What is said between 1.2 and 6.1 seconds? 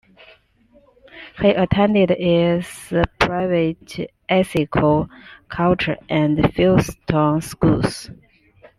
He attended its private Ethical Culture